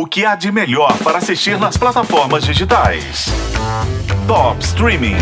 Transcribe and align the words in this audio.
O 0.00 0.06
que 0.06 0.24
há 0.24 0.34
de 0.34 0.50
melhor 0.50 0.96
para 1.04 1.18
assistir 1.18 1.58
nas 1.58 1.76
plataformas 1.76 2.42
digitais? 2.42 3.26
Top 4.26 4.58
Streaming. 4.64 5.16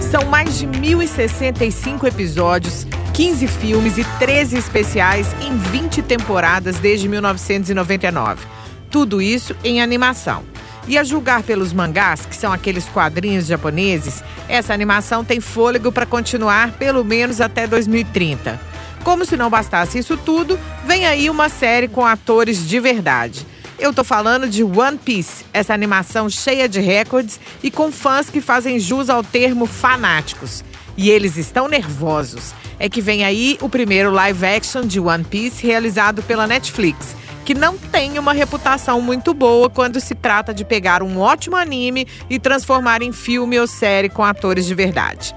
São 0.00 0.24
mais 0.26 0.56
de 0.56 0.68
1.065 0.68 2.06
episódios, 2.06 2.86
15 3.12 3.48
filmes 3.48 3.98
e 3.98 4.04
13 4.20 4.56
especiais 4.56 5.34
em 5.42 5.58
20 5.58 6.00
temporadas 6.02 6.78
desde 6.78 7.08
1999. 7.08 8.46
Tudo 8.88 9.20
isso 9.20 9.56
em 9.64 9.82
animação. 9.82 10.44
E 10.86 10.96
a 10.96 11.02
julgar 11.02 11.42
pelos 11.42 11.72
mangás, 11.72 12.24
que 12.24 12.36
são 12.36 12.52
aqueles 12.52 12.88
quadrinhos 12.88 13.46
japoneses, 13.46 14.22
essa 14.48 14.72
animação 14.72 15.24
tem 15.24 15.40
fôlego 15.40 15.90
para 15.90 16.06
continuar 16.06 16.70
pelo 16.74 17.04
menos 17.04 17.40
até 17.40 17.66
2030. 17.66 18.73
Como 19.04 19.26
se 19.26 19.36
não 19.36 19.50
bastasse 19.50 19.98
isso 19.98 20.16
tudo, 20.16 20.58
vem 20.86 21.04
aí 21.04 21.28
uma 21.28 21.50
série 21.50 21.86
com 21.86 22.06
atores 22.06 22.66
de 22.66 22.80
verdade. 22.80 23.46
Eu 23.78 23.92
tô 23.92 24.02
falando 24.02 24.48
de 24.48 24.64
One 24.64 24.96
Piece, 24.96 25.44
essa 25.52 25.74
animação 25.74 26.30
cheia 26.30 26.66
de 26.66 26.80
recordes 26.80 27.38
e 27.62 27.70
com 27.70 27.92
fãs 27.92 28.30
que 28.30 28.40
fazem 28.40 28.78
jus 28.78 29.10
ao 29.10 29.22
termo 29.22 29.66
fanáticos. 29.66 30.64
E 30.96 31.10
eles 31.10 31.36
estão 31.36 31.68
nervosos. 31.68 32.54
É 32.78 32.88
que 32.88 33.02
vem 33.02 33.24
aí 33.24 33.58
o 33.60 33.68
primeiro 33.68 34.10
live 34.10 34.46
action 34.46 34.86
de 34.86 34.98
One 34.98 35.24
Piece 35.24 35.66
realizado 35.66 36.22
pela 36.22 36.46
Netflix 36.46 37.14
que 37.44 37.52
não 37.52 37.76
tem 37.76 38.18
uma 38.18 38.32
reputação 38.32 39.02
muito 39.02 39.34
boa 39.34 39.68
quando 39.68 40.00
se 40.00 40.14
trata 40.14 40.54
de 40.54 40.64
pegar 40.64 41.02
um 41.02 41.20
ótimo 41.20 41.56
anime 41.56 42.06
e 42.30 42.38
transformar 42.38 43.02
em 43.02 43.12
filme 43.12 43.60
ou 43.60 43.66
série 43.66 44.08
com 44.08 44.24
atores 44.24 44.64
de 44.64 44.74
verdade. 44.74 45.34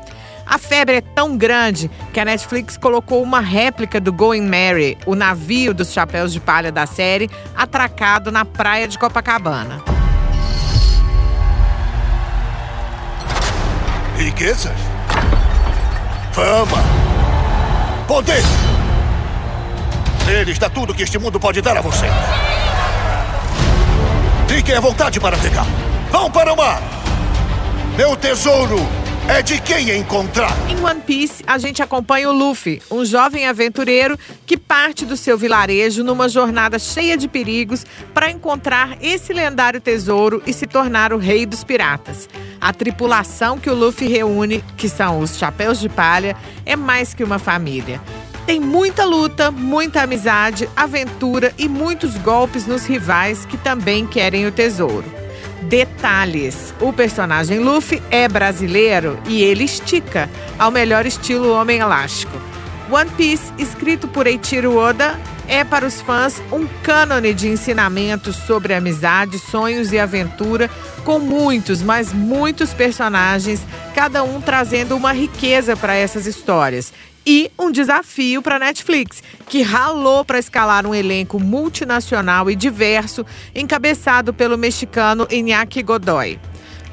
A 0.49 0.57
febre 0.57 0.95
é 0.95 1.01
tão 1.01 1.35
grande 1.35 1.91
que 2.13 2.19
a 2.19 2.25
Netflix 2.25 2.77
colocou 2.77 3.21
uma 3.21 3.41
réplica 3.41 3.99
do 3.99 4.13
Going 4.13 4.47
Mary, 4.47 4.97
o 5.05 5.13
navio 5.13 5.73
dos 5.73 5.91
chapéus 5.91 6.31
de 6.31 6.39
palha 6.39 6.71
da 6.71 6.85
série, 6.85 7.29
atracado 7.55 8.31
na 8.31 8.45
praia 8.45 8.87
de 8.87 8.97
Copacabana. 8.97 9.83
Riquezas? 14.15 14.71
Fama? 16.31 16.77
Poder? 18.07 18.43
Eles 20.29 20.57
dá 20.57 20.69
tudo 20.69 20.93
que 20.93 21.03
este 21.03 21.19
mundo 21.19 21.39
pode 21.39 21.61
dar 21.61 21.77
a 21.77 21.81
você. 21.81 22.05
Fiquem 24.47 24.75
à 24.75 24.79
vontade 24.79 25.19
para 25.19 25.37
pegar. 25.37 25.65
Vão 26.09 26.31
para 26.31 26.53
o 26.53 26.57
mar! 26.57 26.81
Meu 27.97 28.15
tesouro 28.15 29.06
é 29.29 29.41
de 29.41 29.59
quem 29.59 29.91
encontrar. 29.91 30.55
Em 30.69 30.81
One 30.81 31.01
Piece, 31.01 31.43
a 31.45 31.57
gente 31.57 31.81
acompanha 31.83 32.29
o 32.29 32.33
Luffy, 32.33 32.81
um 32.89 33.03
jovem 33.03 33.45
aventureiro 33.45 34.17
que 34.45 34.57
parte 34.57 35.05
do 35.05 35.17
seu 35.17 35.37
vilarejo 35.37 36.03
numa 36.03 36.29
jornada 36.29 36.79
cheia 36.79 37.17
de 37.17 37.27
perigos 37.27 37.85
para 38.13 38.31
encontrar 38.31 38.97
esse 39.01 39.33
lendário 39.33 39.81
tesouro 39.81 40.41
e 40.47 40.53
se 40.53 40.65
tornar 40.65 41.11
o 41.11 41.17
rei 41.17 41.45
dos 41.45 41.63
piratas. 41.63 42.29
A 42.59 42.73
tripulação 42.73 43.59
que 43.59 43.69
o 43.69 43.75
Luffy 43.75 44.07
reúne, 44.07 44.63
que 44.77 44.87
são 44.87 45.19
os 45.19 45.37
Chapéus 45.37 45.79
de 45.79 45.89
Palha, 45.89 46.35
é 46.65 46.75
mais 46.75 47.13
que 47.13 47.23
uma 47.23 47.37
família. 47.37 48.01
Tem 48.45 48.61
muita 48.61 49.03
luta, 49.03 49.51
muita 49.51 50.03
amizade, 50.03 50.69
aventura 50.73 51.53
e 51.57 51.67
muitos 51.67 52.15
golpes 52.15 52.65
nos 52.65 52.85
rivais 52.85 53.45
que 53.45 53.57
também 53.57 54.07
querem 54.07 54.47
o 54.47 54.51
tesouro. 54.51 55.26
Detalhes: 55.63 56.73
o 56.79 56.93
personagem 56.93 57.59
Luffy 57.59 58.01
é 58.09 58.27
brasileiro 58.27 59.19
e 59.27 59.43
ele 59.43 59.63
estica, 59.63 60.29
ao 60.57 60.71
melhor 60.71 61.05
estilo 61.05 61.51
Homem 61.51 61.79
Elástico. 61.79 62.37
One 62.89 63.09
Piece, 63.11 63.51
escrito 63.57 64.07
por 64.07 64.27
Eiichiro 64.27 64.77
Oda, 64.77 65.19
é 65.47 65.63
para 65.63 65.85
os 65.85 66.01
fãs 66.01 66.41
um 66.51 66.67
cânone 66.83 67.33
de 67.33 67.49
ensinamentos 67.49 68.35
sobre 68.35 68.73
amizade, 68.73 69.39
sonhos 69.39 69.91
e 69.91 69.99
aventura, 69.99 70.69
com 71.03 71.19
muitos, 71.19 71.81
mas 71.81 72.13
muitos 72.13 72.73
personagens, 72.73 73.61
cada 73.93 74.23
um 74.23 74.39
trazendo 74.39 74.95
uma 74.95 75.11
riqueza 75.11 75.75
para 75.75 75.95
essas 75.95 76.25
histórias 76.25 76.93
e 77.29 77.51
um 77.59 77.69
desafio 77.69 78.41
para 78.41 78.55
a 78.55 78.59
Netflix, 78.59 79.21
que 79.49 79.61
ralou 79.61 80.23
para 80.23 80.39
escalar 80.39 80.87
um 80.87 80.95
elenco 80.95 81.37
multinacional 81.37 82.49
e 82.49 82.55
diverso, 82.55 83.25
encabeçado 83.53 84.33
pelo 84.33 84.57
mexicano 84.57 85.27
Iñaki 85.29 85.83
Godoy. 85.83 86.39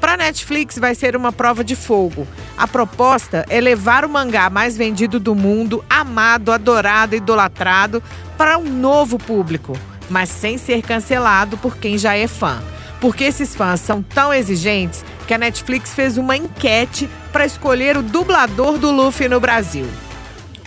Para 0.01 0.17
Netflix 0.17 0.77
vai 0.77 0.93
ser 0.93 1.15
uma 1.15 1.31
prova 1.31 1.63
de 1.63 1.73
fogo. 1.73 2.27
A 2.57 2.67
proposta 2.67 3.45
é 3.47 3.61
levar 3.61 4.03
o 4.03 4.09
mangá 4.09 4.49
mais 4.49 4.75
vendido 4.75 5.21
do 5.21 5.33
mundo, 5.33 5.85
amado, 5.89 6.51
adorado, 6.51 7.15
idolatrado, 7.15 8.03
para 8.37 8.57
um 8.57 8.69
novo 8.69 9.17
público, 9.17 9.71
mas 10.09 10.27
sem 10.27 10.57
ser 10.57 10.81
cancelado 10.81 11.57
por 11.57 11.77
quem 11.77 11.97
já 11.97 12.13
é 12.13 12.27
fã. 12.27 12.61
Porque 12.99 13.23
esses 13.23 13.55
fãs 13.55 13.79
são 13.79 14.03
tão 14.03 14.33
exigentes 14.33 15.05
que 15.25 15.33
a 15.33 15.37
Netflix 15.37 15.93
fez 15.93 16.17
uma 16.17 16.35
enquete 16.35 17.09
para 17.31 17.45
escolher 17.45 17.95
o 17.95 18.03
dublador 18.03 18.77
do 18.77 18.91
Luffy 18.91 19.29
no 19.29 19.39
Brasil. 19.39 19.87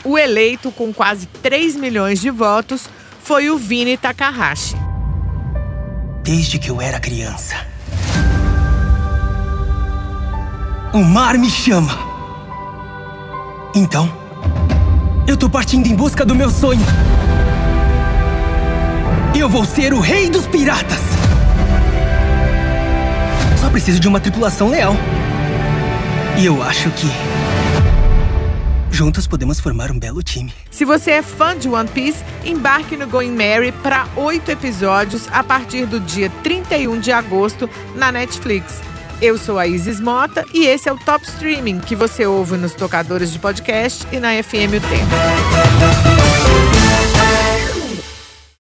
O 0.05 0.17
eleito, 0.17 0.71
com 0.71 0.93
quase 0.93 1.27
3 1.27 1.77
milhões 1.77 2.21
de 2.21 2.31
votos, 2.31 2.89
foi 3.23 3.51
o 3.51 3.59
Vini 3.59 3.97
Takahashi. 3.97 4.77
Desde 6.23 6.59
que 6.59 6.71
eu 6.71 6.81
era 6.81 7.01
criança, 7.01 7.57
o 10.93 10.99
mar 10.99 11.37
me 11.37 11.51
chama. 11.51 11.99
Então, 13.75 14.11
eu 15.27 15.37
tô 15.37 15.51
partindo 15.51 15.87
em 15.87 15.95
busca 15.95 16.25
do 16.25 16.35
meu 16.35 16.51
sonho. 16.51 16.81
Eu 19.39 19.49
vou 19.49 19.65
ser 19.65 19.93
o 19.93 20.01
rei 20.01 20.31
dos 20.31 20.47
piratas. 20.47 21.01
Só 23.61 23.69
preciso 23.71 24.01
de 24.01 24.09
uma 24.09 24.21
tripulação 24.21 24.69
leal. 24.69 24.97
E 26.39 26.47
eu 26.47 26.63
acho 26.63 26.91
que 26.91 27.07
Juntos 28.99 29.29
podemos 29.29 29.61
formar 29.61 29.93
um 29.93 29.99
belo 29.99 30.21
time. 30.25 30.53
Se 30.73 30.85
você 30.85 31.13
é 31.13 31.23
fã 31.23 31.57
de 31.57 31.69
One 31.69 31.89
Piece, 31.89 32.19
embarque 32.45 32.97
no 32.97 33.07
Going 33.07 33.31
Mary 33.31 33.71
para 33.71 34.09
oito 34.17 34.51
episódios 34.51 35.29
a 35.31 35.45
partir 35.45 35.87
do 35.87 36.01
dia 36.01 36.29
31 36.43 36.99
de 36.99 37.13
agosto 37.13 37.71
na 37.95 38.11
Netflix. 38.11 38.81
Eu 39.23 39.39
sou 39.39 39.57
a 39.57 39.69
Isis 39.69 40.01
Mota 40.01 40.45
e 40.53 40.67
esse 40.67 40.89
é 40.89 40.93
o 40.93 40.99
Top 40.99 41.25
Streaming 41.25 41.79
que 41.79 41.95
você 41.95 42.27
ouve 42.27 42.57
nos 42.57 42.75
tocadores 42.75 43.31
de 43.31 43.39
podcast 43.39 44.05
e 44.11 44.19
na 44.19 44.31
FM 44.43 44.75
O 44.75 44.81
Tempo. 44.81 46.18